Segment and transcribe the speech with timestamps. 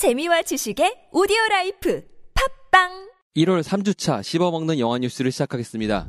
[0.00, 2.02] 재미와 지식의 오디오 라이프
[2.70, 6.08] 팟빵 1월 3주차 씹어먹는 영화 뉴스를 시작하겠습니다.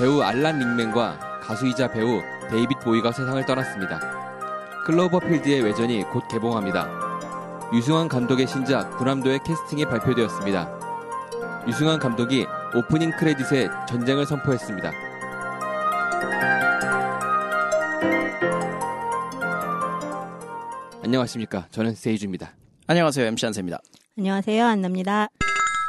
[0.00, 4.00] 배우 알란 릭맨과 가수이자 배우 데이빗 보위가 세상을 떠났습니다.
[4.84, 7.07] 클로버필드의 외전이 곧 개봉합니다.
[7.70, 11.66] 류승완 감독의 신작 군함도의 캐스팅이 발표되었습니다.
[11.68, 14.90] 류승완 감독이 오프닝 크레딧에 전쟁을 선포했습니다.
[21.04, 21.66] 안녕하십니까.
[21.70, 22.54] 저는 세이주입니다.
[22.86, 23.26] 안녕하세요.
[23.26, 23.80] MC 한세입니다.
[24.16, 24.64] 안녕하세요.
[24.64, 25.28] 안나입니다.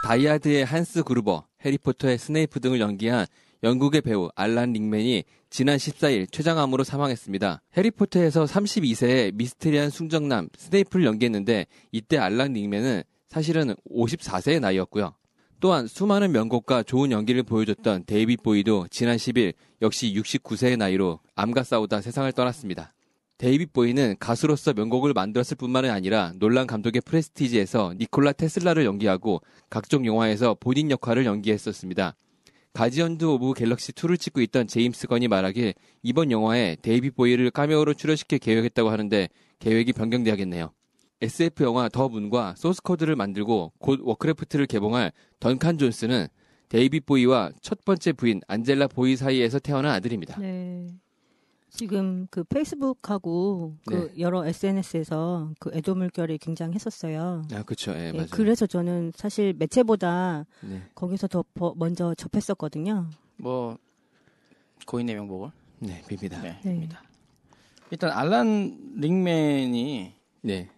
[0.03, 3.25] 다이하드의 한스 그루버, 해리포터의 스네이프 등을 연기한
[3.63, 7.61] 영국의 배우 알란 릭맨이 지난 14일 췌장암으로 사망했습니다.
[7.75, 15.13] 해리포터에서 32세의 미스테리한 순정남 스네이프를 연기했는데 이때 알란 릭맨은 사실은 54세의 나이였고요.
[15.59, 22.01] 또한 수많은 명곡과 좋은 연기를 보여줬던 데이빗 보위도 지난 10일 역시 69세의 나이로 암과 싸우다
[22.01, 22.93] 세상을 떠났습니다.
[23.37, 30.55] 데이빗 보위는 가수로서 명곡을 만들었을 뿐만 아니라 놀란 감독의 프레스티지에서 니콜라 테슬라를 연기하고 각종 영화에서
[30.59, 32.15] 본인 역할을 연기했었습니다.
[32.79, 38.39] 가디언즈 오브 갤럭시 2를 찍고 있던 제임스 건이 말하길 이번 영화에 데이빗 보위를 카메오로 출연시킬
[38.39, 39.27] 계획했다고 하는데
[39.59, 40.71] 계획이 변경돼야겠네요.
[41.19, 46.27] SF 영화 더 문과 소스 코드를 만들고 곧 워크래프트를 개봉할 던칸 존스는
[46.69, 50.39] 데이빗 보위와 첫 번째 부인 안젤라 보위 사이에서 태어난 아들입니다.
[50.39, 50.87] 네.
[51.69, 54.19] 지금 그 페이스북하고 그 네.
[54.19, 57.43] 여러 SNS에서 그 애도 물결이 굉장했었어요.
[57.53, 57.91] 아, 그렇죠.
[57.91, 58.27] 예, 네, 맞아요.
[58.31, 60.83] 그래서 저는 사실 매체보다 네.
[60.95, 63.09] 거기서 더 버- 먼저 접했었거든요.
[63.37, 63.77] 뭐
[64.87, 66.41] 고인의 명복을 네, 빕니다.
[66.41, 66.59] 네.
[66.63, 66.73] 네.
[66.75, 67.03] 입니다.
[67.91, 70.69] 일단 알란 링맨이 네.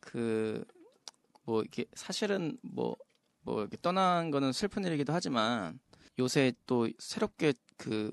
[0.00, 5.78] 그뭐 이렇게 사실은 뭐뭐 이렇게 떠난 거는 슬픈 일이기도 하지만
[6.18, 8.12] 요새 또 새롭게 그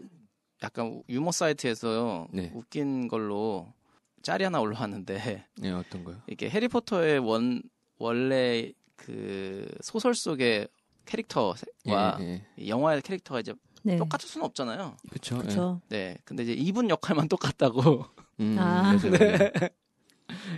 [0.63, 2.51] 약간 유머 사이트에서 네.
[2.53, 3.73] 웃긴 걸로
[4.21, 6.21] 짤이 하나 올라왔는데 네, 어떤 거요?
[6.27, 7.61] 이게 해리포터의 원
[7.97, 10.67] 원래 그 소설 속의
[11.05, 11.55] 캐릭터와
[11.87, 12.67] 예, 예.
[12.67, 13.53] 영화의 캐릭터가 이제
[13.83, 13.97] 네.
[13.97, 14.97] 똑같을 수는 없잖아요.
[15.39, 15.81] 그렇죠.
[15.89, 16.17] 네.
[16.25, 18.05] 근데 이제 이분 역할만 똑같다고.
[18.41, 18.95] 음, 아.
[18.99, 19.51] 네.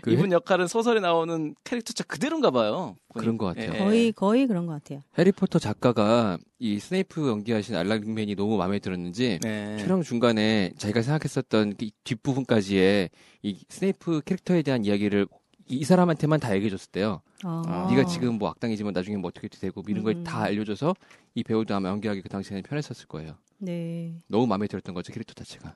[0.02, 2.96] 그 이분 역할은 소설에 나오는 캐릭터 자 그대로인가 봐요.
[3.14, 3.74] 그런 것 같아요.
[3.74, 3.78] 예.
[3.78, 5.02] 거의 거의 그런 것 같아요.
[5.18, 9.78] 해리포터 작가가 이 스네이프 연기하신 알란 릭맨이 너무 마음에 들었는지 네.
[9.78, 13.10] 촬영 중간에 자기가 생각했었던 그 뒷부분까지의
[13.44, 15.28] 이 스네이프 캐릭터에 대한 이야기를
[15.70, 17.22] 이, 이 사람한테만 다 얘기해줬었대요.
[17.44, 17.64] 아.
[17.66, 17.88] 아.
[17.90, 20.24] 네가 지금 뭐 악당이지만 나중에 뭐 어떻게 되고 뭐 이런 걸 음.
[20.24, 20.94] 다 알려줘서
[21.36, 23.36] 이 배우도 아마 연기하기 그 당시에는 편했었을 거예요.
[23.58, 24.22] 네.
[24.28, 25.76] 너무 마음에 들었던 거죠 캐릭터 자체가.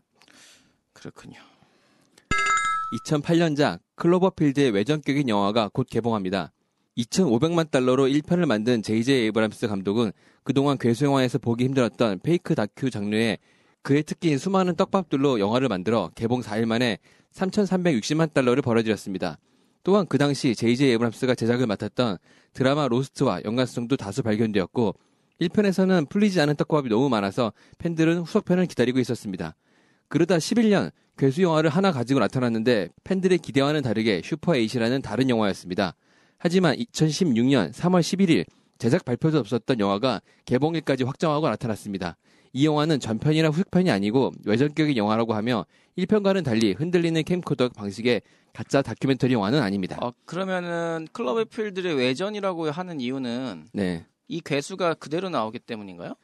[0.94, 1.40] 그렇군요.
[2.94, 6.52] 2008년작 클로버필드의 외전격인 영화가 곧 개봉합니다.
[6.98, 9.24] 2,500만 달러로 1편을 만든 J.J.
[9.24, 10.12] 에이브람스 감독은
[10.44, 13.38] 그동안 괴수 영화에서 보기 힘들었던 페이크 다큐 장르에
[13.82, 17.00] 그의 특기인 수많은 떡밥들로 영화를 만들어 개봉 4일 만에
[17.34, 19.38] 3,360만 달러를 벌어들였습니다.
[19.84, 20.92] 또한 그 당시 J.J.
[20.92, 22.18] 에이브람스가 제작을 맡았던
[22.54, 24.96] 드라마 로스트와 연관성도 다수 발견되었고
[25.42, 29.56] 1편에서는 풀리지 않은 떡밥이 너무 많아서 팬들은 후속편을 기다리고 있었습니다.
[30.08, 35.96] 그러다 11년 괴수 영화를 하나 가지고 나타났는데 팬들의 기대와는 다르게 슈퍼 에이트라는 다른 영화였습니다.
[36.38, 38.46] 하지만 2016년 3월 11일
[38.78, 42.18] 제작 발표도 없었던 영화가 개봉일까지 확정하고 나타났습니다.
[42.52, 45.66] 이 영화는 전편이나 후속편이 아니고 외전격인 영화라고 하며
[45.98, 48.22] 1편과는 달리 흔들리는 캠코더 방식의
[48.54, 49.98] 가짜 다큐멘터리 영화는 아닙니다.
[50.02, 54.06] 어, 그러면은 클로버필드의 외전이라고 하는 이유는 네.
[54.28, 56.16] 이 괴수가 그대로 나오기 때문인가요?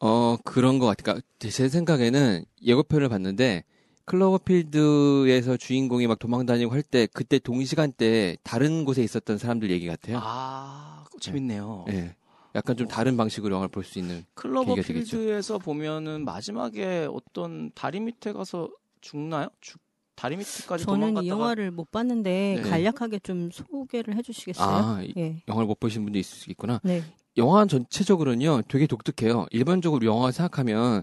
[0.00, 1.04] 어, 그런 것 같아요.
[1.04, 3.64] 그러니까 제 생각에는 예고편을 봤는데,
[4.06, 10.18] 클로버필드에서 주인공이 막 도망다니고 할 때, 그때 동시간대에 다른 곳에 있었던 사람들 얘기 같아요.
[10.22, 11.86] 아, 재밌네요.
[11.88, 12.14] 예.
[12.54, 14.24] 약간 좀 다른 방식으로 영화를 볼 수 있는.
[14.34, 18.68] 클로버필드에서 보면은 마지막에 어떤 다리 밑에 가서
[19.00, 19.48] 죽나요?
[19.60, 19.80] 죽
[20.16, 22.70] 다리 밑에까지 저는 도망갔다가 이 영화를 못 봤는데 네.
[22.70, 24.68] 간략하게 좀 소개를 해주시겠어요?
[24.76, 25.42] 아, 이- 예.
[25.48, 26.80] 영화를 못 보신 분도 있을 수 있구나.
[26.84, 27.02] 네.
[27.36, 29.46] 영화 전체적으로는요, 되게 독특해요.
[29.50, 31.02] 일반적으로 영화 생각하면,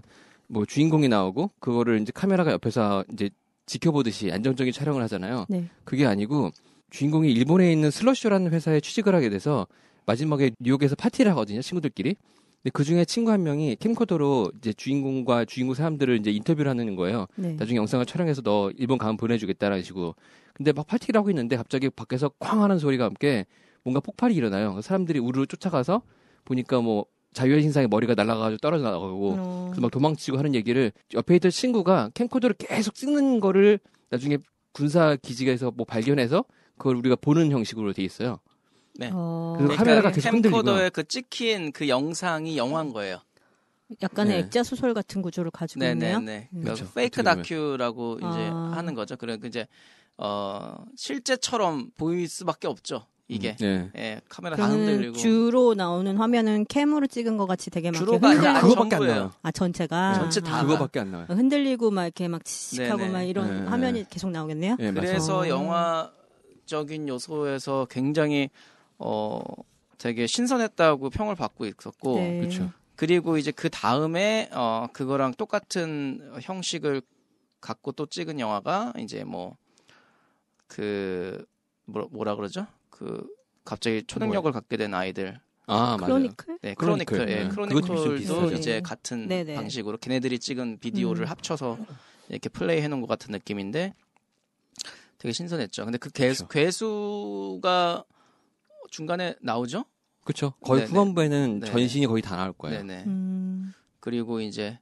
[0.52, 3.30] 뭐 주인공이 나오고, 그거를 이제 카메라가 옆에서 이제
[3.66, 5.46] 지켜보듯이 안정적인 촬영을 하잖아요.
[5.48, 5.64] 네.
[5.84, 6.50] 그게 아니고
[6.90, 9.66] 주인공이 일본에 있는 슬러쇼라는 회사에 취직을 하게 돼서
[10.04, 12.16] 마지막에 뉴욕에서 파티를 하거든요 친구들끼리.
[12.62, 17.26] 근데 그 중에 친구 한 명이 캠코더로 이제 주인공과 주인공 사람들을 이제 인터뷰를 하는 거예요.
[17.36, 17.54] 네.
[17.54, 20.14] 나중에 영상을 촬영해서 너 일본 가면 보내주겠다라는 식으로.
[20.52, 23.46] 근데 막 파티를 하고 있는데 갑자기 밖에서 쾅 하는 소리가 함께
[23.84, 24.80] 뭔가 폭발이 일어나요.
[24.80, 26.02] 사람들이 우르르 쫓아가서
[26.44, 31.36] 보니까 뭐 자유의 신상에 머리가 날아가가지고 떨어져 나가고 어, 그래서 막 도망치고 하는 얘기를 옆에
[31.36, 33.78] 있던 친구가 캠코더를 계속 찍는 거를
[34.10, 34.38] 나중에
[34.72, 36.44] 군사 기지에서 뭐 발견해서
[36.76, 38.40] 그걸 우리가 보는 형식으로 돼 있어요.
[38.94, 39.10] 네.
[39.12, 40.30] 어, 그 카메라가 계속.
[40.30, 43.20] 캠코더에 그 찍힌 그 영상이 영화인 거예요.
[44.00, 44.38] 약간의 네.
[44.44, 46.20] 액자 소설 같은 구조를 가지고 있네요.
[46.20, 46.48] 네네네.
[46.52, 46.60] 음.
[46.60, 46.94] 그러니까 그렇죠.
[46.94, 47.22] 페이크.
[47.22, 48.72] 다큐라고 이제 아.
[48.74, 49.16] 하는 거죠.
[49.16, 49.66] 그러니까 이제
[50.16, 53.06] 어 실제처럼 보일 수밖에 없죠.
[53.28, 53.90] 이게 네.
[53.96, 58.32] 예 카메라 다 그러면 흔들리고 주로 나오는 화면은 캠으로 찍은 것 같이 되게 막 주로가
[58.32, 59.06] 이렇게 아니라 흔들리고 그거밖에 안.
[59.06, 59.32] 나와요.
[59.42, 61.26] 아 전체가 전체 다 아, 그거밖에 안 나와요.
[61.30, 63.12] 흔들리고 막 이렇게 막 칙칙하고 네네.
[63.12, 63.70] 막 이런 네.
[63.70, 64.76] 화면이 계속 나오겠네요.
[64.78, 64.92] 네.
[64.92, 65.48] 그래서 어.
[65.48, 68.50] 영화적인 요소에서 굉장히
[68.98, 69.40] 어
[69.98, 72.38] 되게 신선했다고 평을 받고 있었고 네.
[72.40, 72.70] 그렇죠.
[72.96, 77.02] 그리고 이제 그 다음에 어 그거랑 똑같은 형식을
[77.60, 79.56] 갖고 또 찍은 영화가 이제 뭐그
[81.86, 82.66] 뭐라, 뭐라 그러죠?
[83.02, 83.26] 그
[83.64, 85.40] 갑자기 초능력을 갖게 된 아이들.
[85.66, 86.14] 아, 맞아요.
[86.14, 86.58] 크로니클?
[86.62, 87.16] 네, 크로니클.
[87.16, 87.36] 크로니클.
[87.36, 87.48] 예, 네.
[87.48, 88.52] 크로니클도.
[88.52, 89.54] 이제 같은 네네.
[89.54, 91.28] 방식으로 걔네들이 찍은 비디오를 음.
[91.28, 91.78] 합쳐서
[92.28, 93.94] 이렇게 플레이 해놓은 것 같은 느낌인데
[95.18, 95.84] 되게 신선했죠.
[95.84, 96.46] 근데 그 그렇죠.
[96.46, 98.04] 괴수가
[98.90, 99.84] 중간에 나오죠?
[100.24, 100.52] 그렇죠.
[100.60, 100.90] 거의 네네.
[100.90, 101.72] 후반부에는 네네.
[101.72, 102.78] 전신이 거의 다 나올 거예요.
[102.84, 103.04] 네네.
[103.06, 104.78] 음, 그리고 이제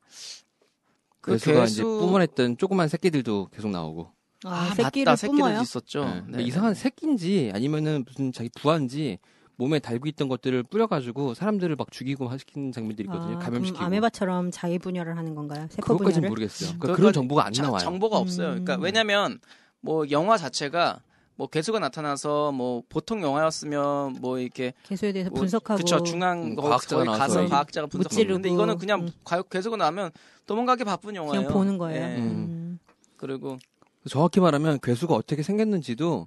[1.23, 4.13] 그 괴수가 이제 뿜어냈던 조그만 새끼들도 계속 나오고.
[4.45, 5.17] 아, 아, 새끼를 맞다.
[5.17, 5.61] 새끼들도 뿜어요?
[5.63, 6.05] 있었죠.
[6.05, 6.23] 네.
[6.39, 6.43] 네.
[6.43, 9.19] 이상한 새끼인지 아니면은 무슨 자기 부하인지
[9.57, 13.37] 몸에 달고 있던 것들을 뿌려가지고 사람들을 막 죽이고 시키는 장면들이 있거든요.
[13.37, 13.85] 아, 감염시키고.
[13.85, 15.67] 아메바처럼 자기 분열을 하는 건가요?
[15.69, 16.29] 세포 그것까지는 분열을?
[16.31, 16.69] 모르겠어요.
[16.79, 17.79] 그러니까 그것까지 그런 정보가 안 자- 나와요.
[17.81, 18.49] 정보가 없어요.
[18.49, 18.83] 그러니까 음.
[18.83, 19.39] 왜냐면
[19.83, 21.03] 뭐 영화 자체가
[21.37, 26.55] 뭐 개수가 나타나서 뭐 보통 영화였으면 뭐 이렇게 개수에 대해서 뭐 분석하고 그쵸 중앙 음,
[26.57, 28.33] 과학자가 가서 과학자가 분석하고.
[28.33, 29.09] 근데 이거는 그냥 음.
[29.25, 30.11] 과- 개수가 나면
[30.47, 31.43] 도망가기 바쁜 영화예요.
[31.43, 32.03] 그냥 보는 거예요.
[32.03, 32.17] 예.
[32.17, 32.23] 음.
[32.23, 32.79] 음.
[33.19, 33.59] 그리고
[34.09, 36.27] 정확히 말하면 괴수가 어떻게 생겼는지도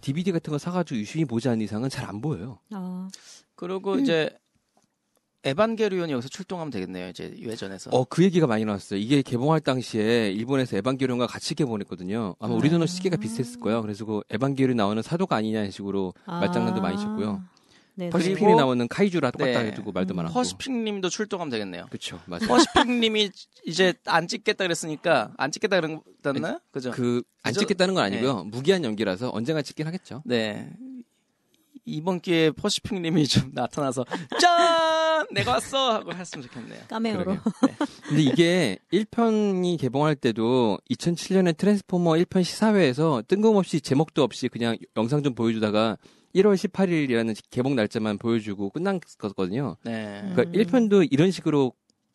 [0.00, 2.58] DVD 같은 거 사가지고 유심히 보지 않는 이상은 잘 안 보여요.
[2.72, 3.08] 아,
[3.54, 4.00] 그리고 음.
[4.00, 4.30] 이제
[5.44, 7.08] 에반게리온이 여기서 출동하면 되겠네요.
[7.08, 7.90] 이제 외전에서.
[7.92, 8.98] 어, 그 얘기가 많이 나왔어요.
[8.98, 12.34] 이게 개봉할 당시에 일본에서 에반게리온과 같이 개봉했거든요.
[12.40, 12.86] 아마 우리나라 아.
[12.86, 13.80] 시기가 비슷했을 거예요.
[13.82, 17.42] 그래서 그 에반게리온 나오는 사도가 아니냐는 식으로 말장난도 많이 쳤고요.
[17.98, 19.66] 네, 퍼시픽이 나오는 카이주라 똑같다 네.
[19.72, 20.16] 해두고 말도 음.
[20.16, 20.34] 많았고.
[20.34, 21.86] 퍼시픽님도 출동하면 되겠네요.
[21.90, 22.46] 그쵸, 맞아요.
[22.46, 23.30] 퍼시픽님이
[23.66, 26.60] 이제 안 찍겠다 그랬으니까 안 찍겠다 그랬나요?
[26.70, 26.92] 그죠?
[26.92, 27.60] 그, 안 그죠?
[27.60, 28.44] 찍겠다는 건 아니고요.
[28.44, 30.22] 무기한 연기라서 언젠가 찍긴 하겠죠.
[30.24, 30.70] 네.
[31.84, 34.04] 이번 기회에 퍼시픽님이 좀 나타나서
[34.40, 36.80] 짠 내가 왔어 하고 했으면 좋겠네요.
[36.88, 37.24] 까메오로.
[37.24, 37.42] 그러게요.
[38.06, 45.34] 근데 이게 1편이 개봉할 때도 2007년에 트랜스포머 1편 시사회에서 뜬금없이 제목도 없이 그냥 영상 좀
[45.34, 45.96] 보여주다가
[46.38, 49.76] 1월 18일이라는 개봉 날짜만 보여주고 끝난 거거든요.
[49.84, 50.20] 네.
[50.34, 50.52] 그러니까 음.
[50.52, 51.72] 1편도 이런 식으로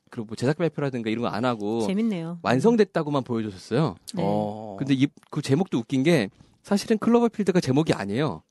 [0.10, 2.40] 그리고 뭐 제작 발표라든가 이런 거 안 하고 재밌네요.
[2.44, 3.96] 완성됐다고만 보여줬었어요.
[4.14, 4.24] 네.
[4.26, 4.76] 어.
[4.78, 6.30] 근데 이, 그 제목도 웃긴 게
[6.62, 8.44] 사실은 클로버필드가 제목이 아니에요.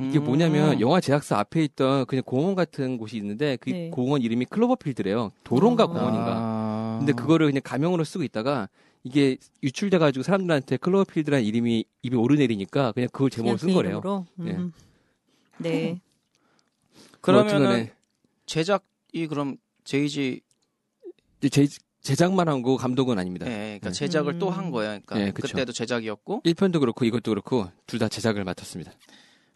[0.00, 0.24] 이게 음.
[0.24, 3.90] 뭐냐면 영화 제작사 앞에 있던 그냥 공원 같은 곳이 있는데 그 네.
[3.90, 5.32] 공원 이름이 클로버필드래요.
[5.44, 5.86] 도론가 아.
[5.86, 6.32] 공원인가.
[6.34, 6.96] 아.
[6.98, 8.68] 근데 그거를 그냥 가명으로 쓰고 있다가
[9.04, 13.90] 이게 유출돼가지고 사람들한테 클로버필드라는 이름이 입에 오르내리니까 그냥 그걸 제목으로 그냥 쓴그 거래요.
[13.98, 14.26] 이름으로?
[14.38, 14.48] 음.
[14.48, 14.91] 예.
[15.70, 16.00] 네.
[17.20, 17.94] 그러면은 뭐 어쨌든
[18.46, 20.40] 제작이 그럼 제이지
[21.50, 21.66] 제,
[22.00, 23.46] 제작만 한 거 감독은 아닙니다.
[23.46, 23.94] 네, 그러니까 네.
[23.94, 24.52] 제작을 또 음.
[24.52, 24.90] 한 거예요.
[25.04, 25.48] 그러니까 네, 그쵸.
[25.48, 26.42] 그때도 제작이었고.
[26.44, 28.92] 1편도 그렇고 이것도 그렇고 둘 다 제작을 맡았습니다.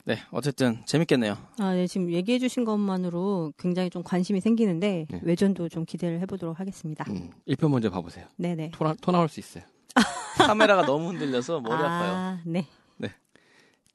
[0.05, 1.37] 네, 어쨌든 재밌겠네요.
[1.59, 5.21] 아, 네, 지금 얘기해 주신 것만으로 굉장히 좀 관심이 생기는데 네.
[5.25, 7.05] 외전도 좀 기대를 해 보도록 하겠습니다.
[7.11, 8.27] 음, 1편 먼저 봐 보세요.
[8.37, 8.71] 네 네.
[8.73, 9.65] 토, 나, 토 나올 수 있어요.
[10.39, 12.13] 카메라가 너무 흔들려서 머리 아파요.
[12.13, 12.67] 아, 네.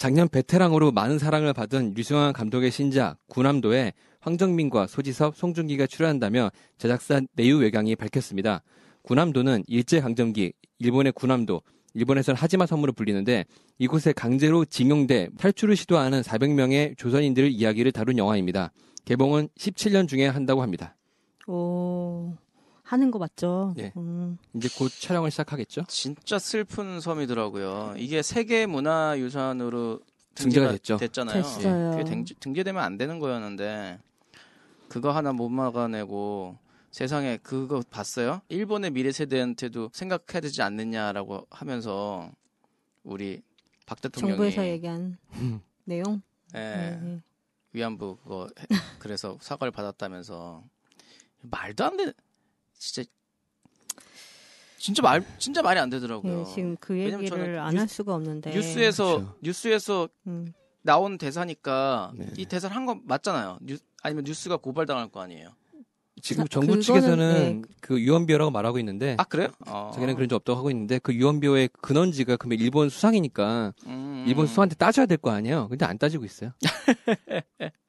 [0.01, 7.59] 작년 베테랑으로 많은 사랑을 받은 류승환 감독의 신작 구남도에 황정민과 소지섭, 송중기가 출연한다며 제작사 내유
[7.59, 8.63] 외강이 밝혔습니다.
[9.03, 11.61] 구남도는 일제강점기 일본의 구남도,
[11.93, 13.45] 일본에서는 하지마 섬으로 불리는데
[13.77, 18.71] 이곳에 강제로 징용돼 탈출을 시도하는 400명의 조선인들 이야기를 다룬 영화입니다.
[19.05, 20.97] 개봉은 17년 중에 한다고 합니다.
[21.45, 22.33] 오,
[22.91, 23.73] 하는 거 맞죠?
[23.77, 23.93] 네.
[23.95, 25.85] 음, 이제 곧 촬영을 시작하겠죠?
[25.87, 27.93] 진짜 슬픈 섬이더라고요.
[27.97, 30.01] 이게 세계 문화유산으로
[30.35, 30.97] 등재가 등재가 됐죠.
[30.97, 31.41] 됐잖아요.
[31.41, 31.91] 됐어요.
[31.91, 33.97] 그게 등, 등재 되면 안 되는 거였는데
[34.89, 36.57] 그거 하나 못 막아내고
[36.91, 38.41] 세상에 그거 봤어요?
[38.49, 42.29] 일본의 미래 세대한테도 생각해야 되지 않느냐라고 하면서
[43.03, 43.41] 우리
[43.85, 45.61] 박 대통령이 정부에서 얘기한 음.
[45.85, 46.21] 내용?
[46.55, 47.21] 예, 네.
[47.71, 48.65] 위안부 그거 해-
[48.99, 50.61] 그래서 사과를 받았다면서
[51.43, 52.11] 말도 안 돼.
[52.81, 53.07] 진짜
[54.79, 56.43] 진짜 말 진짜 말이 안 되더라고요.
[56.43, 58.49] 네, 지금 그 얘기를 안 할 수가 없는데.
[58.51, 59.35] 뉴스에서 그렇죠.
[59.43, 62.25] 뉴스에서 음, 나온 대사니까 네.
[62.37, 63.59] 이 대사를 한 거 맞잖아요.
[63.61, 65.49] 뉴, 아니면 뉴스가 고발당할 거 아니에요.
[66.23, 67.73] 지금 자, 정부 그거는, 측에서는 네.
[67.81, 69.49] 그 유언비어라고 말하고 있는데 아 그래요?
[69.67, 69.91] 어.
[69.93, 74.25] 자기는 그런 적 없다고 하고 있는데 그 유언비어의 근원지가 그러면 일본 수상이니까 음.
[74.27, 75.67] 일본 수상한테 따져야 될 거 아니에요.
[75.69, 76.51] 근데 안 따지고 있어요.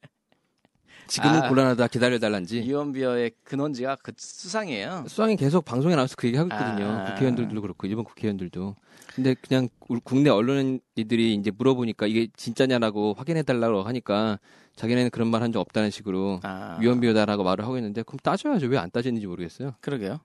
[1.13, 1.47] 지금은 아.
[1.49, 2.61] 곤란하다 기다려달란지.
[2.63, 5.05] 이원비어의 근원지가 그 수상이에요.
[5.07, 6.89] 수상이 계속 방송에 나와서 그 얘기 하고 있거든요.
[6.89, 7.05] 아.
[7.11, 8.75] 국회의원들도 그렇고 일본 국회의원들도.
[9.13, 14.39] 근데 그냥 우리 국내 언론인들이 이제 물어보니까 이게 진짜냐라고 확인해달라고 하니까
[14.75, 18.65] 자기네는 그런 말 한 적 없다는 식으로 아, 위헌비어다라고 말을 하고 있는데 그럼 따져야죠.
[18.67, 19.75] 왜 안 따지는지 모르겠어요.
[19.81, 20.19] 그러게요.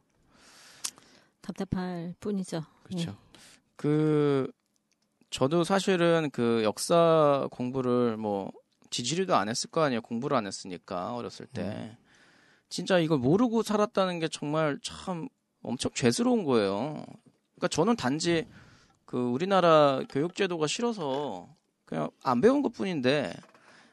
[1.43, 2.63] 답답할 뿐이죠.
[2.85, 3.15] 그렇죠.
[3.77, 4.51] 그
[5.29, 8.51] 저도 사실은 그 역사 공부를 뭐
[8.91, 10.01] 지지리도 안 했을 거 아니에요.
[10.03, 11.97] 공부를 안 했으니까 어렸을 때
[12.69, 15.29] 진짜 이걸 모르고 살았다는 게 정말 참
[15.63, 17.05] 엄청 죄스러운 거예요.
[17.55, 18.47] 그러니까 저는 단지
[19.05, 21.49] 그 우리나라 교육 제도가 싫어서
[21.85, 23.33] 그냥 안 배운 것 뿐인데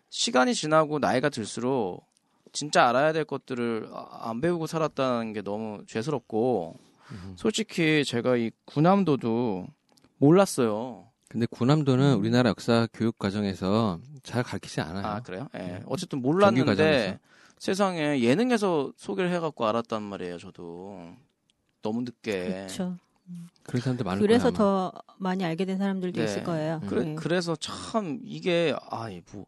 [0.09, 2.05] 시간이 지나고 나이가 들수록
[2.51, 6.77] 진짜 알아야 될 것들을 아- 안 배우고 살았다는 게 너무 죄스럽고
[7.35, 9.67] 솔직히 제가 이 군함도도
[10.17, 11.09] 몰랐어요.
[11.35, 15.05] 근데 구남도는 우리나라 역사 교육 과정에서 잘 가르치지 않아요.
[15.05, 15.49] 아 그래요?
[15.55, 15.59] 예.
[15.59, 15.83] 네.
[15.85, 17.19] 어쨌든 몰랐는데.
[17.59, 20.37] 세상에 예능에서 소개를 해갖고 알았단 말이에요.
[20.37, 21.13] 저도
[21.81, 22.45] 너무 늦게.
[22.45, 22.97] 그렇죠.
[23.63, 24.47] 그런 사람들 많을 그래서.
[24.47, 24.57] 아마.
[24.57, 26.25] 더 많이 알게 된 사람들도 네.
[26.25, 26.79] 있을 거예요.
[26.83, 26.87] 음.
[26.87, 27.15] 그래, 네.
[27.15, 29.45] 그래서 참 이게 아이 뭐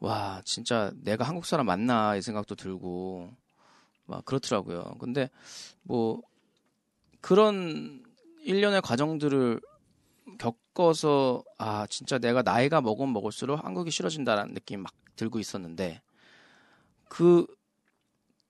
[0.00, 3.30] 와 진짜 내가 한국 사람 맞나 이 생각도 들고
[4.04, 4.94] 막 그렇더라고요.
[5.00, 5.30] 근데
[5.82, 6.20] 뭐
[7.20, 8.04] 그런
[8.42, 9.60] 일련의 과정들을
[10.36, 16.02] 겪어서 아 진짜 내가 나이가 먹으면 먹을수록 한국이 싫어진다라는 느낌이 막 들고 있었는데
[17.08, 17.46] 그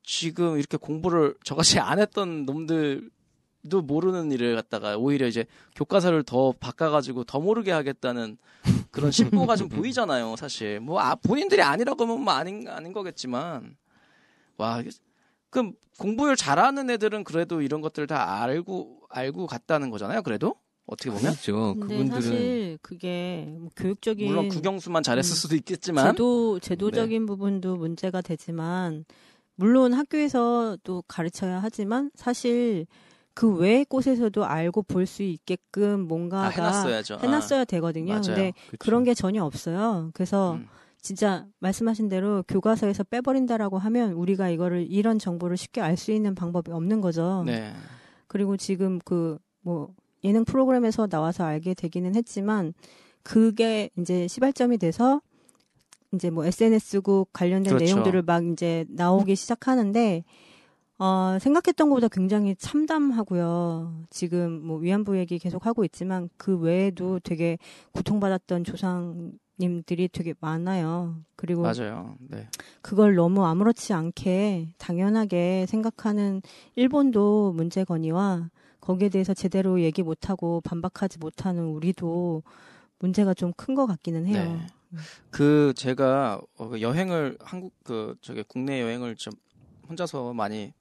[0.03, 5.45] 지금 이렇게 공부를 저같이 안 했던 놈들도 모르는 일을 갖다가 오히려 이제
[5.77, 8.39] 교과서를 더 바꿔가지고 더 모르게 하겠다는
[8.91, 10.81] 그런 심보가 좀 보이잖아요, 사실.
[10.81, 13.77] 뭐, 아, 본인들이 아니라고 하면 뭐 아닌, 아닌 거겠지만.
[14.57, 14.83] 와,
[15.51, 20.57] 그럼 공부를 잘하는 애들은 그래도 이런 것들을 다 알고, 알고 갔다는 거잖아요, 그래도?
[20.89, 21.35] 어떻게 보면?
[21.35, 25.37] 근데 그분들은 사실 그게 뭐 교육적인 물론 국영수만 잘했을 음.
[25.37, 26.07] 수도 있겠지만.
[26.07, 29.05] 제도 제도적인 부분도 문제가 되지만
[29.55, 32.87] 물론 학교에서 또 가르쳐야 하지만 사실
[33.35, 38.15] 그 외의 곳에서도 알고 볼 수 있게끔 아, 뭔가가 해놨어야 해놨어야 되거든요.
[38.15, 38.23] 맞아요.
[38.23, 38.77] 근데 그쵸.
[38.79, 40.11] 그런 게 전혀 없어요.
[40.15, 40.67] 그래서 음.
[41.01, 46.73] 진짜 말씀하신 대로 교과서에서 빼버린다라고 하면 우리가 이거를 이런 정보를 쉽게 알 수 있는 방법이
[46.73, 47.45] 없는 거죠.
[47.47, 47.73] 네.
[48.27, 52.75] 그리고 지금 그 뭐 예능 프로그램에서 나와서 알게 되기는 했지만
[53.23, 55.21] 그게 이제 시발점이 돼서
[56.15, 57.85] 이제 뭐 SNS국 관련된 그렇죠.
[57.85, 60.25] 내용들을 막 이제 나오기 시작하는데
[60.99, 64.07] 어, 생각했던 것보다 굉장히 참담하고요.
[64.11, 67.57] 지금 뭐 위안부 얘기 계속 하고 있지만 그 외에도 되게
[67.93, 71.21] 고통받았던 조상님들이 되게 많아요.
[71.37, 72.17] 그리고 맞아요.
[72.19, 72.49] 네.
[72.83, 76.43] 그걸 너무 아무렇지 않게 당연하게 생각하는
[76.75, 82.43] 일본도 문제거니와 거기에 대해서 제대로 얘기 못하고 반박하지 못하는 우리도
[82.99, 84.61] 문제가 좀 큰 것 같기는 해요.
[84.91, 84.99] 네.
[85.31, 89.33] 그 제가 어, 그 여행을 한국 그 저기 국내 여행을 좀
[89.89, 90.73] 혼자서 많이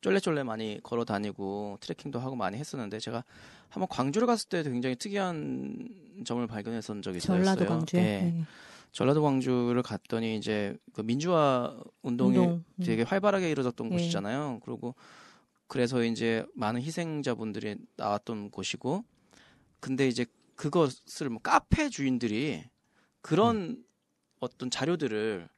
[0.00, 3.22] 쫄래쫄래 많이 걸어 다니고 트레킹도 하고 많이 했었는데 제가
[3.68, 5.88] 한번 광주를 갔을 때 굉장히 특이한
[6.26, 7.38] 점을 발견했던 적이 있어요.
[7.38, 8.04] 전라도 광주에 예.
[8.04, 8.44] 네.
[8.90, 12.64] 전라도 광주를 갔더니 이제 그 민주화 운동이 운동.
[12.78, 12.84] 음.
[12.84, 13.96] 되게 활발하게 이루어졌던 예.
[13.96, 14.60] 곳이잖아요.
[14.64, 14.94] 그리고
[15.72, 19.04] 그래서 이제 많은 희생자분들이 나왔던 곳이고,
[19.80, 22.62] 근데 이제 그것을 뭐 카페 주인들이
[23.22, 23.84] 그런 음.
[24.38, 25.48] 어떤 자료들을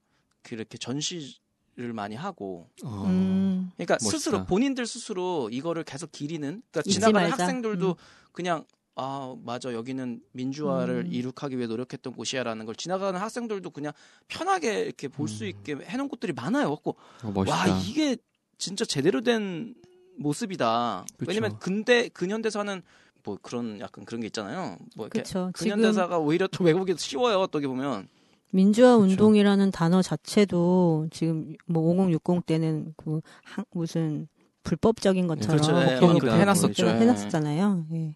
[0.44, 3.06] 그렇게 전시를 많이 하고, 어.
[3.06, 3.73] 음.
[3.75, 4.11] 그러니까 멋있다.
[4.18, 7.42] 스스로 본인들 스스로 이거를 계속 기리는, 그러니까 지나가는 말자.
[7.42, 7.94] 학생들도 음.
[8.30, 11.12] 그냥 아 맞아 여기는 민주화를 음.
[11.12, 13.92] 이룩하기 위해 노력했던 곳이야라는 걸 지나가는 학생들도 그냥
[14.28, 16.71] 편하게 이렇게 볼 수 있게 해놓은 곳들이 많아요.
[16.71, 16.94] 갖고
[17.25, 17.33] 어.
[17.35, 18.16] 와 이게
[18.59, 19.75] 진짜 제대로 된
[20.16, 21.04] 모습이다.
[21.16, 21.28] 그쵸.
[21.28, 22.83] 왜냐면 근대 근현대사는
[23.25, 24.76] 뭐 그런 약간 그런 게 있잖아요.
[24.97, 25.23] 뭐 이렇게.
[25.23, 27.40] 지금 근현대사가 오히려 또 외국에 쉬워요.
[27.40, 28.09] 어떻게 보면
[28.50, 29.02] 민주화 그쵸.
[29.02, 34.28] 운동이라는 단어 자체도 지금 뭐 5060 때는 그 한- 무슨
[34.62, 36.26] 불법적인 것처럼 그렇죠.
[36.28, 36.87] 예, 해놨었죠.
[36.87, 36.90] 예.
[36.92, 37.87] 해놨었잖아요.
[37.92, 38.14] 예.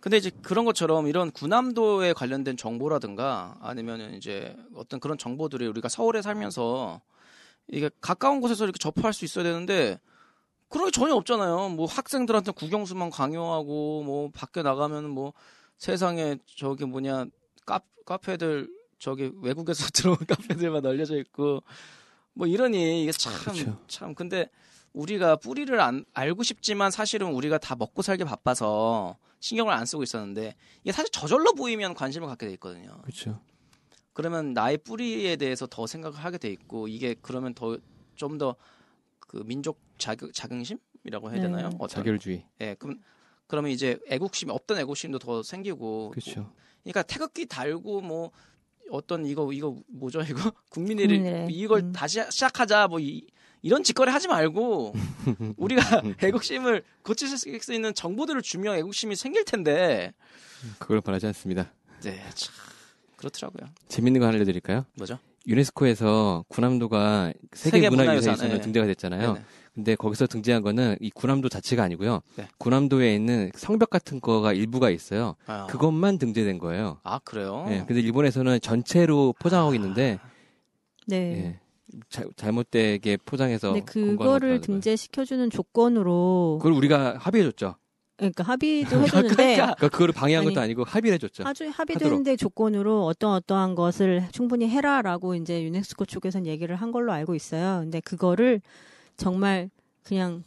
[0.00, 6.20] 근데 이제 그런 것처럼 이런 군함도에 관련된 정보라든가 아니면은 이제 어떤 그런 정보들이 우리가 서울에
[6.20, 7.00] 살면서
[7.68, 9.98] 이게 가까운 곳에서 이렇게 접할 수 있어야 되는데
[10.68, 11.70] 그런 게 전혀 없잖아요.
[11.70, 15.32] 뭐 학생들한테 국영수만 강요하고 뭐 밖에 나가면 뭐
[15.78, 17.26] 세상에 저기 뭐냐
[17.66, 18.68] 카, 카페들
[18.98, 21.62] 저기 외국에서 들어온 카페들만 알려져 있고
[22.32, 23.78] 뭐 이러니 이게 참 그쵸.
[23.86, 24.48] 참 근데
[24.92, 30.54] 우리가 뿌리를 안, 알고 싶지만 사실은 우리가 다 먹고 살기 바빠서 신경을 안 쓰고 있었는데
[30.82, 32.98] 이게 사실 저절로 보이면 관심을 갖게 돼 있거든요.
[33.02, 33.40] 그렇죠.
[34.12, 37.76] 그러면 나의 뿌리에 대해서 더 생각을 하게 돼 있고 이게 그러면 더
[38.14, 38.54] 좀더
[39.34, 41.40] 그 민족 자긍, 자긍심이라고 해야 네.
[41.42, 41.70] 되나요?
[41.78, 42.44] 어떤- 자결주의.
[42.60, 43.00] 예, 그럼
[43.48, 46.52] 그러면 이제 애국심이 없던 애국심도 더 생기고 그렇죠.
[46.84, 48.30] 그러니까 태극기 달고 뭐
[48.90, 51.48] 어떤 이거 이거 뭐죠 이거 국민의를.
[51.50, 51.92] 이걸 음.
[51.92, 53.26] 다시 시작하자 뭐 이,
[53.62, 54.94] 이런 짓거리 하지 말고
[55.56, 60.12] 우리가 애국심을 고칠 수 있는 정보들을 주면 애국심이 생길 텐데
[60.78, 61.72] 그걸 바라지 않습니다.
[62.02, 62.54] 네 참
[63.16, 64.84] 그렇더라고요 재밌는 거 하나 알려드릴까요?
[64.96, 68.60] 뭐죠 유네스코에서 군함도가 세계 세계 문화유산에 문화유산, 네.
[68.60, 69.32] 등재가 됐잖아요.
[69.34, 69.44] 네네.
[69.74, 72.20] 근데 거기서 등재한 거는 이 군함도 자체가 아니고요.
[72.36, 72.46] 네.
[72.58, 75.34] 군함도에 있는 성벽 같은 거가 일부가 있어요.
[75.46, 76.98] 아, 그것만 등재된 거예요.
[77.02, 80.18] 아 그래요 예, 근데 일본에서는 전체로 포장하고 있는데
[81.08, 81.16] 네.
[81.96, 84.60] 예, 자- 잘못되게 포장해서 근데 공부하는 그거를.
[84.60, 87.74] 등재시켜주는 조건으로 그걸 우리가 합의해줬죠.
[88.16, 89.34] 그러니까 합의도 해줬는데 그러니까
[89.74, 91.42] 그러니까 그거를 방해한 아니, 것도 아니고 합의를 해줬죠.
[91.46, 92.12] 아주 합의도 하도록.
[92.12, 97.80] 했는데 조건으로 어떤 어떠한 것을 충분히 해라라고 이제 유네스코 쪽에선 얘기를 한 걸로 알고 있어요.
[97.80, 98.60] 근데 그거를
[99.16, 99.68] 정말
[100.04, 100.44] 그냥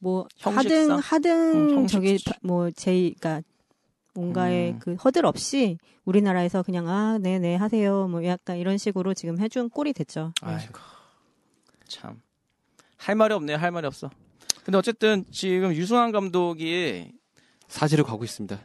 [0.00, 0.90] 뭐 형식상?
[0.96, 2.18] 하등 하등 음, 저기.
[2.42, 3.42] 뭐 제이 그러니까
[4.14, 4.78] 뭔가의 음.
[4.80, 9.92] 그 허들 없이 우리나라에서 그냥 아 네네 하세요 뭐 약간 이런 식으로 지금 해준 꼴이
[9.92, 10.32] 됐죠.
[10.42, 10.74] 아이고
[11.86, 12.20] 참
[12.98, 14.10] 할 말이 없네요 할 말이 없어
[14.68, 17.10] 근데 어쨌든 지금 유승환 감독이
[17.68, 18.60] 사지를 가고 있습니다.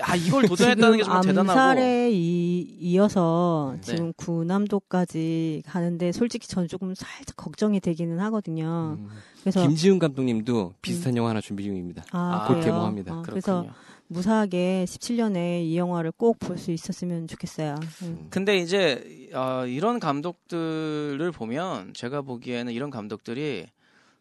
[0.00, 3.80] 아 이걸 도전했다는 게 정말 대단하고 암살에 이, 이어서 네.
[3.80, 8.96] 지금 군함도까지 가는데 솔직히 저는 조금 살짝 걱정이 되기는 하거든요.
[8.98, 9.08] 음,
[9.40, 12.02] 그래서 김지훈 감독님도 비슷한 영화 하나 준비 중입니다.
[12.10, 12.64] 아, 곧 그래요?
[12.64, 13.14] 개봉합니다.
[13.14, 13.22] 아.
[13.24, 13.66] 그래서
[14.08, 17.76] 무사하게 17년에 이 영화를 꼭 볼 수 있었으면 좋겠어요.
[18.02, 18.26] 음.
[18.30, 23.66] 근데 이제 어, 이런 감독들을 보면 제가 보기에는 이런 감독들이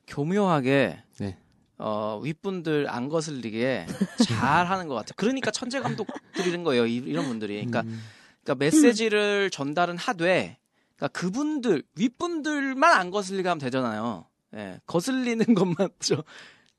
[0.08, 1.38] 교묘하게 네.
[1.78, 3.86] 어, 윗분들 안 거슬리게
[4.26, 5.14] 잘 하는 것 같아요.
[5.18, 6.86] 그러니까 천재 감독들이는 거예요.
[6.86, 7.56] 이, 런 분들이.
[7.56, 8.02] 그러니까, 음,
[8.44, 10.58] 그러니까 메시지를 전달은 하되
[10.96, 14.26] 그러니까 그분들 윗분들만 안 거슬리게 하면 되잖아요.
[14.56, 16.22] 예, 거슬리는 것만 좀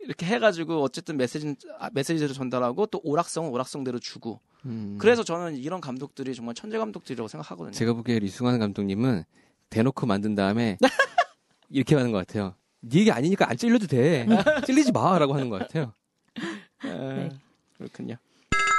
[0.00, 1.54] 이렇게 해가지고 어쨌든 메시지
[1.92, 4.96] 메시지를 전달하고 또 오락성은 오락성대로 주고 음.
[4.98, 7.72] 그래서 저는 이런 감독들이 정말 천재 감독들이라고 생각하거든요.
[7.72, 9.24] 제가 보기에 리승환 감독님은
[9.70, 10.78] 대놓고 만든 다음에
[11.68, 12.54] 이렇게 하는 것 같아요.
[12.88, 14.26] 네 얘기 아니니까 안 찔려도 돼.
[14.66, 15.92] 찔리지 마라고 하는 것 같아요.
[16.84, 17.30] 예,
[17.76, 18.16] 그렇군요.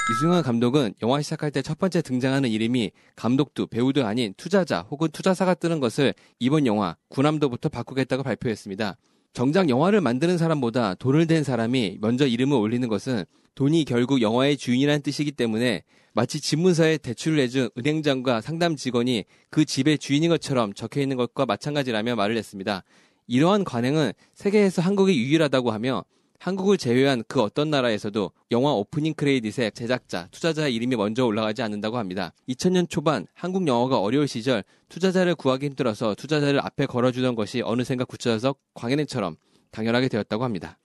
[0.09, 5.53] 이승환 감독은 영화 시작할 때 첫 번째 등장하는 이름이 감독도 배우도 아닌 투자자 혹은 투자사가
[5.55, 8.95] 뜨는 것을 이번 영화 군함도부터 바꾸겠다고 발표했습니다.
[9.33, 15.01] 정작 영화를 만드는 사람보다 돈을 댄 사람이 먼저 이름을 올리는 것은 돈이 결국 영화의 주인이라는
[15.01, 21.17] 뜻이기 때문에 마치 집문서에 대출을 해준 은행장과 상담 직원이 그 집의 주인인 것처럼 적혀 있는
[21.17, 22.83] 것과 마찬가지라며 말을 했습니다.
[23.27, 26.03] 이러한 관행은 세계에서 한국이 유일하다고 하며
[26.39, 32.31] 한국을 제외한 그 어떤 나라에서도 영화 오프닝 크레딧에 제작자, 투자자의 이름이 먼저 올라가지 않는다고 합니다.
[32.47, 38.55] 2000년 초반 한국 영화가 어려울 시절 투자자를 구하기 힘들어서 투자자를 앞에 걸어주던 것이 어느샌가 굳혀져서
[38.75, 39.35] 광해는처럼
[39.71, 40.77] 당연하게 되었다고 합니다.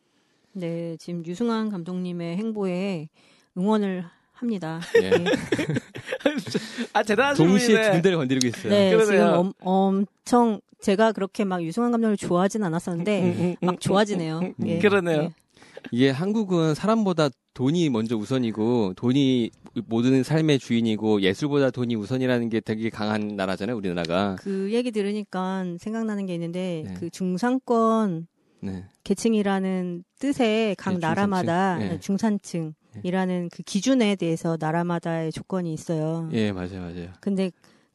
[0.53, 3.09] 네, 지금 유승환 감독님의 행보에
[3.57, 4.81] 응원을 합니다.
[5.03, 5.11] 예.
[5.11, 5.25] 네,
[6.93, 7.83] 아 대단한 동시에.
[7.83, 8.73] 두 군데를 건드리고 있어요.
[8.73, 9.07] 네, 그러네요.
[9.07, 14.53] 지금 엄, 엄청 제가 그렇게 막 유승환 감독을 좋아하진 않았었는데 막 좋아지네요.
[14.67, 15.23] 예, 그러네요.
[15.23, 15.31] 예.
[15.91, 19.51] 이게 한국은 사람보다 돈이 먼저 우선이고 돈이
[19.87, 24.37] 모든 삶의 주인이고 예술보다 돈이 우선이라는 게 되게 강한 나라잖아요, 우리나라가.
[24.39, 26.95] 그 얘기 들으니까 생각나는 게 있는데 네.
[26.95, 28.27] 그 중상권
[28.61, 28.85] 네.
[29.05, 32.75] 계층이라는 뜻의 각 네, 나라마다 중산층.
[32.95, 33.01] 네.
[33.03, 36.29] 중산층이라는 그 기준에 대해서 나라마다의 조건이 있어요.
[36.33, 37.09] 예, 맞아요, 맞아요.
[37.21, 37.51] 근데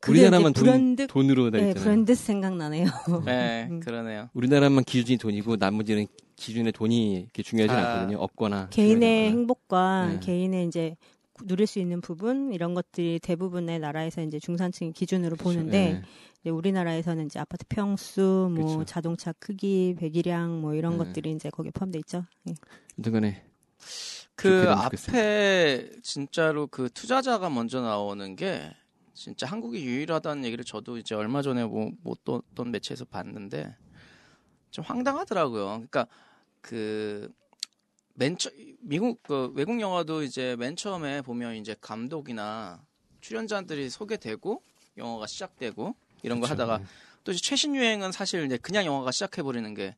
[0.07, 1.83] 우리나라만 돈, 브랜드 돈 으로 다 네, 있잖아요.
[1.83, 2.85] 브랜드 생각나네요.
[3.25, 3.79] 네, 음.
[3.79, 4.29] 그러네요.
[4.33, 7.93] 우리나라만 기준이 돈이고 나머지는 기준에 돈이 이렇게 중요하지 아.
[7.93, 8.17] 않거든요.
[8.19, 9.29] 없거나 개인의.
[9.31, 10.19] 행복과 네.
[10.19, 10.95] 개인의 이제
[11.45, 16.01] 누릴 수 있는 부분 이런 것들이 대부분의 나라에서 이제 중산층 기준으로 보는데 네.
[16.41, 18.85] 이제 우리나라에서는 이제 아파트 평수, 뭐 그렇죠.
[18.85, 21.05] 자동차 크기, 배기량 뭐 이런 네.
[21.05, 22.23] 것들이 이제 거기에 포함돼 있죠.
[22.47, 22.53] 예.
[22.99, 23.43] 어쨌간에
[24.35, 28.71] 그 앞에 진짜로 그 투자자가 먼저 나오는 게
[29.17, 33.75] 진짜 한국이 유일하다는 얘기를 저도 이제 얼마 전에 뭐못 어떤 매체에서 봤는데
[34.69, 35.65] 좀 황당하더라고요.
[35.65, 36.07] 그러니까
[36.61, 37.31] 그
[38.19, 38.49] 맨 처,
[38.79, 42.83] 미국 그 외국 영화도 이제 맨 처음에 보면 이제 감독이나
[43.21, 44.63] 출연자들이 소개되고
[44.97, 46.63] 영화가 시작되고 이런 거 그렇죠.
[46.63, 46.83] 하다가
[47.23, 49.95] 또 이제 최신 유행은 사실 이제 그냥 영화가 시작해 버리는 게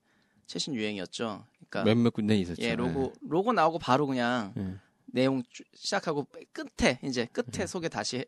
[0.47, 1.45] 최신 유행이었죠.
[1.69, 2.62] 그러니까 몇몇 군데 있었죠.
[2.62, 4.63] 예, 로고 로고 나오고 바로 그냥 네.
[4.65, 4.75] 네.
[5.05, 8.25] 내용 쭉 시작하고 끝에 이제 끝에 소개 다시 해-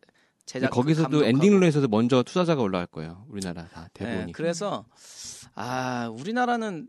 [0.51, 0.75] 제작 네.
[0.75, 1.27] 거기서도 감독하고.
[1.29, 3.25] 엔딩로에서도 먼저 투자자가 올라갈 거예요.
[3.29, 4.31] 우리나라 다 예, 대부분이.
[4.33, 4.85] 그래서
[5.55, 6.87] 아 우리나라는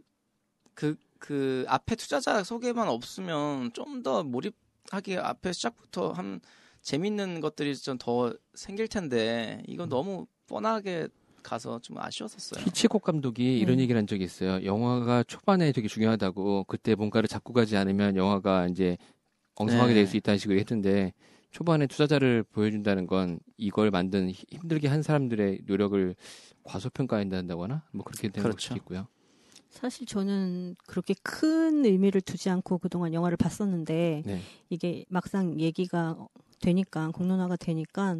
[0.74, 6.40] 그그 앞에 투자자 소개만 없으면 좀 더 몰입하기 앞에 시작부터 한
[6.82, 9.64] 재밌는 것들이 좀 더 생길 텐데 음.
[9.68, 11.06] 이거 너무 뻔하게
[11.44, 12.64] 가서 좀 아쉬웠었어요.
[12.64, 13.80] 히치콕 감독이 이런 음.
[13.80, 14.64] 얘기를 한 적이 있어요.
[14.64, 18.96] 영화가 초반에 되게 중요하다고 그때 뭔가를 잡고 가지 않으면 영화가 이제
[19.54, 20.00] 엉성하게 네.
[20.00, 21.12] 될수 있다는 식으로 했는데
[21.52, 26.14] 초반에 투자자를 보여준다는 건 이걸 만든 히- 힘들게 한 사람들의 노력을
[26.64, 28.70] 과소평가한다거나 뭐 그렇게 되는 그렇죠.
[28.70, 29.06] 것도 있고요.
[29.68, 34.40] 사실 저는 그렇게 큰 의미를 두지 않고 그동안 영화를 봤었는데 네.
[34.68, 36.16] 이게 막상 얘기가
[36.60, 38.16] 되니까 공론화가 되니까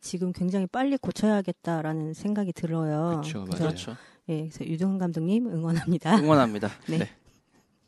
[0.00, 3.20] 지금 굉장히 빨리 고쳐야겠다라는 생각이 들어요.
[3.22, 3.68] 그쵸, 그래서, 맞아요.
[3.74, 3.96] 그렇죠.
[4.28, 6.18] 예, 그래서 유동 감독님 응원합니다.
[6.18, 6.68] 응원합니다.
[6.88, 6.98] 네.
[6.98, 7.10] 네.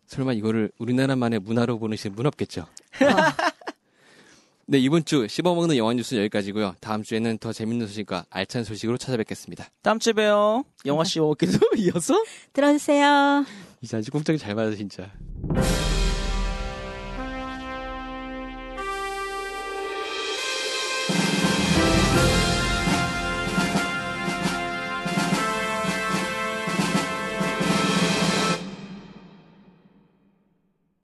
[0.07, 2.66] 설마 이거를 우리나라만의 문화로 보는 분 없겠죠?
[3.00, 3.52] 아,
[4.66, 6.74] 네, 이번 주 씹어먹는 영화 뉴스는 여기까지고요.
[6.81, 9.66] 다음 주에는 더 재밌는 소식과 알찬 소식으로 찾아뵙겠습니다.
[9.83, 10.64] 다음 주에 봬요.
[10.87, 12.14] 영화 씨 먹기도 이어서
[12.53, 13.44] 들어주세요.
[13.83, 15.11] 이제 아주 꼼짝이 잘 받아 진짜.